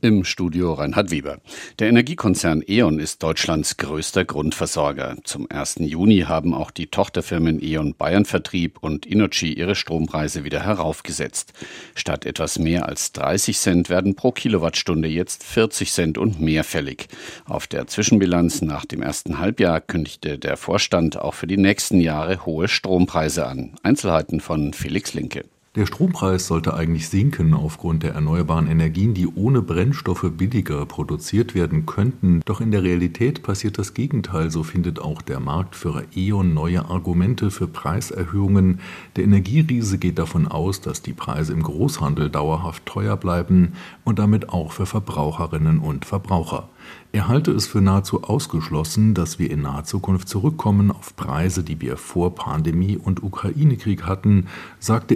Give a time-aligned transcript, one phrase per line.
[0.00, 1.38] Im Studio Reinhard Weber.
[1.80, 5.16] Der Energiekonzern E.ON ist Deutschlands größter Grundversorger.
[5.24, 5.78] Zum 1.
[5.80, 11.52] Juni haben auch die Tochterfirmen E.ON Bayern Vertrieb und Innogy ihre Strompreise wieder heraufgesetzt.
[11.96, 17.08] Statt etwas mehr als 30 Cent werden pro Kilowattstunde jetzt 40 Cent und mehr fällig.
[17.44, 22.46] Auf der Zwischenbilanz nach dem ersten Halbjahr kündigte der Vorstand auch für die nächsten Jahre
[22.46, 23.74] hohe Strompreise an.
[23.82, 25.44] Einzelheiten von Felix Linke.
[25.78, 31.86] Der Strompreis sollte eigentlich sinken aufgrund der erneuerbaren Energien, die ohne Brennstoffe billiger produziert werden
[31.86, 32.40] könnten.
[32.46, 34.50] Doch in der Realität passiert das Gegenteil.
[34.50, 38.80] So findet auch der Marktführer E.ON neue Argumente für Preiserhöhungen.
[39.14, 44.48] Der Energieriese geht davon aus, dass die Preise im Großhandel dauerhaft teuer bleiben und damit
[44.48, 46.68] auch für Verbraucherinnen und Verbraucher.
[47.10, 51.80] Er halte es für nahezu ausgeschlossen, dass wir in naher Zukunft zurückkommen auf Preise, die
[51.80, 54.46] wir vor Pandemie und Ukraine-Krieg hatten,
[54.78, 55.14] sagte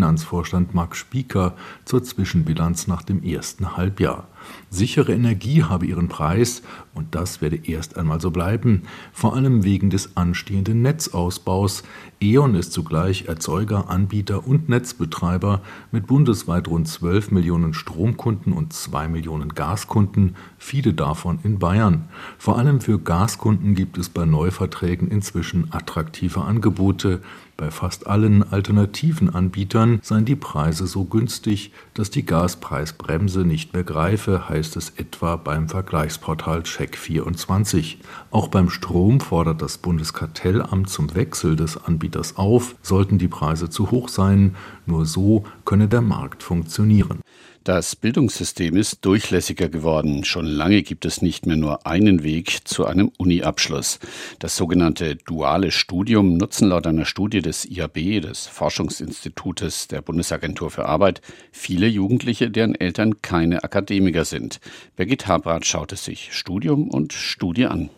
[0.00, 4.28] E.ON-Finanzvorstand Marc Spieker zur Zwischenbilanz nach dem ersten Halbjahr.
[4.70, 6.62] Sichere Energie habe ihren Preis
[6.94, 11.82] und das werde erst einmal so bleiben, vor allem wegen des anstehenden Netzausbaus.
[12.20, 19.08] E.ON ist zugleich Erzeuger, Anbieter und Netzbetreiber mit bundesweit rund 12 Millionen Stromkunden und 2
[19.08, 22.08] Millionen Gaskunden, viele davon in Bayern.
[22.38, 27.20] Vor allem für Gaskunden gibt es bei Neuverträgen inzwischen attraktive Angebote.
[27.56, 33.84] Bei fast allen alternativen Anbietern seien die Preise so günstig, dass die Gaspreisbremse nicht mehr
[33.84, 37.96] greife, heißt es etwa beim Vergleichsportal Check24.
[38.30, 43.90] Auch beim Strom fordert das Bundeskartellamt zum Wechsel des Anbieters auf, sollten die Preise zu
[43.90, 44.56] hoch sein,
[44.86, 47.20] nur so könne der Markt funktionieren.
[47.62, 50.24] Das Bildungssystem ist durchlässiger geworden.
[50.24, 54.00] Schon lange gibt es nicht mehr nur einen Weg zu einem Uni-Abschluss.
[54.40, 60.86] Das sogenannte duale Studium nutzen laut einer Studie des IAB, des Forschungsinstitutes der Bundesagentur für
[60.86, 61.20] Arbeit,
[61.52, 64.58] viele Jugendliche, deren Eltern keine Akademiker sind.
[64.96, 67.90] Birgit Habrat schaut es sich Studium und Studie an.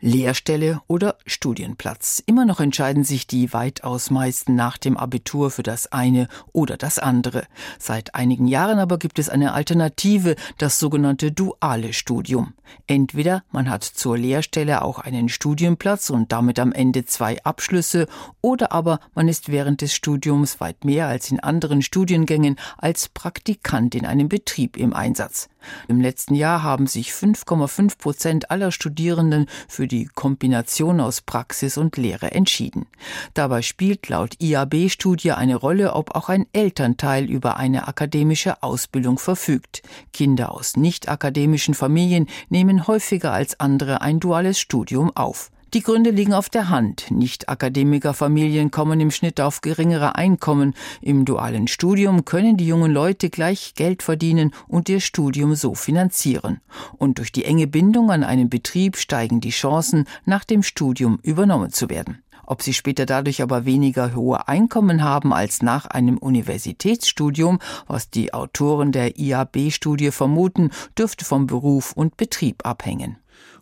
[0.00, 2.22] Lehrstelle oder Studienplatz.
[2.24, 6.98] Immer noch entscheiden sich die weitaus meisten nach dem Abitur für das eine oder das
[6.98, 7.44] andere.
[7.78, 12.54] Seit einigen Jahren aber gibt es eine Alternative, das sogenannte duale Studium.
[12.86, 18.06] Entweder man hat zur Lehrstelle auch einen Studienplatz und damit am Ende zwei Abschlüsse,
[18.40, 23.94] oder aber man ist während des Studiums weit mehr als in anderen Studiengängen als Praktikant
[23.94, 25.48] in einem Betrieb im Einsatz.
[25.88, 31.96] Im letzten Jahr haben sich 5,5 Prozent aller Studierenden für die Kombination aus Praxis und
[31.96, 32.86] Lehre entschieden.
[33.34, 39.82] Dabei spielt laut IAB-Studie eine Rolle, ob auch ein Elternteil über eine akademische Ausbildung verfügt.
[40.12, 45.50] Kinder aus nicht akademischen Familien nehmen häufiger als andere ein duales Studium auf.
[45.74, 47.10] Die Gründe liegen auf der Hand.
[47.10, 50.72] Nicht-Akademikerfamilien kommen im Schnitt auf geringere Einkommen.
[51.02, 56.62] Im dualen Studium können die jungen Leute gleich Geld verdienen und ihr Studium so finanzieren.
[56.96, 61.70] Und durch die enge Bindung an einen Betrieb steigen die Chancen, nach dem Studium übernommen
[61.70, 62.22] zu werden.
[62.46, 68.32] Ob sie später dadurch aber weniger hohe Einkommen haben als nach einem Universitätsstudium, was die
[68.32, 73.18] Autoren der IAB-Studie vermuten, dürfte vom Beruf und Betrieb abhängen.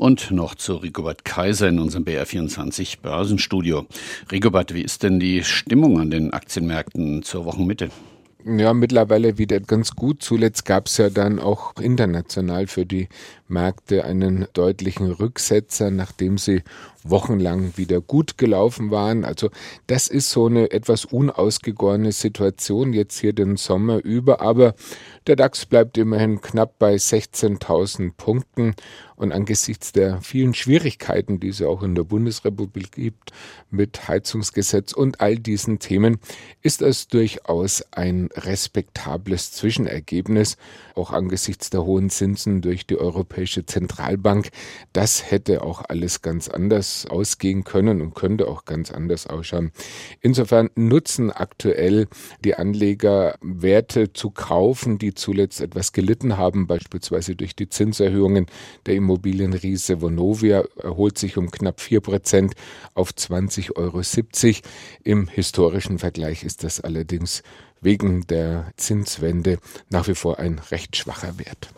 [0.00, 3.84] Und noch zu Rigobert Kaiser in unserem BR24 Börsenstudio.
[4.32, 7.90] Rigobert, wie ist denn die Stimmung an den Aktienmärkten zur Wochenmitte?
[8.46, 10.22] Ja, mittlerweile wieder ganz gut.
[10.22, 13.10] Zuletzt gab es ja dann auch international für die
[13.50, 16.62] Märkte einen deutlichen Rücksetzer, nachdem sie
[17.04, 19.24] wochenlang wieder gut gelaufen waren.
[19.24, 19.50] Also
[19.86, 24.74] das ist so eine etwas unausgegorene Situation jetzt hier den Sommer über, aber
[25.26, 28.74] der DAX bleibt immerhin knapp bei 16.000 Punkten
[29.16, 33.32] und angesichts der vielen Schwierigkeiten, die es auch in der Bundesrepublik gibt
[33.70, 36.18] mit Heizungsgesetz und all diesen Themen,
[36.62, 40.56] ist es durchaus ein respektables Zwischenergebnis,
[40.94, 42.96] auch angesichts der hohen Zinsen durch die
[43.40, 44.50] Europäische Zentralbank.
[44.92, 49.72] Das hätte auch alles ganz anders ausgehen können und könnte auch ganz anders ausschauen.
[50.20, 52.06] Insofern nutzen aktuell
[52.44, 58.44] die Anleger Werte zu kaufen, die zuletzt etwas gelitten haben, beispielsweise durch die Zinserhöhungen
[58.84, 62.54] der Immobilienriese Vonovia erholt sich um knapp 4 Prozent
[62.92, 64.02] auf 20,70 Euro.
[65.02, 67.42] Im historischen Vergleich ist das allerdings
[67.80, 69.58] wegen der Zinswende
[69.88, 71.70] nach wie vor ein recht schwacher Wert.